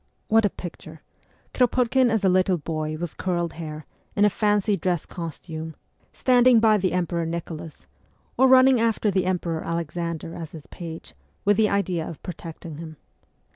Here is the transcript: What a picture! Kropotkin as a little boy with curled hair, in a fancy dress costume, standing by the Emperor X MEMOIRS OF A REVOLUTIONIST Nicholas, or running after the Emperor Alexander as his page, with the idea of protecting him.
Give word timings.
What 0.29 0.45
a 0.45 0.49
picture! 0.49 1.03
Kropotkin 1.53 2.09
as 2.09 2.23
a 2.23 2.27
little 2.27 2.57
boy 2.57 2.97
with 2.97 3.17
curled 3.17 3.53
hair, 3.53 3.85
in 4.15 4.25
a 4.25 4.31
fancy 4.31 4.75
dress 4.75 5.05
costume, 5.05 5.75
standing 6.11 6.59
by 6.59 6.79
the 6.79 6.91
Emperor 6.93 7.21
X 7.21 7.27
MEMOIRS 7.27 7.39
OF 7.39 7.49
A 7.51 7.51
REVOLUTIONIST 7.51 7.85
Nicholas, 7.85 7.87
or 8.35 8.47
running 8.47 8.79
after 8.79 9.11
the 9.11 9.25
Emperor 9.27 9.63
Alexander 9.63 10.33
as 10.33 10.53
his 10.53 10.65
page, 10.65 11.13
with 11.45 11.55
the 11.57 11.69
idea 11.69 12.09
of 12.09 12.23
protecting 12.23 12.77
him. 12.77 12.97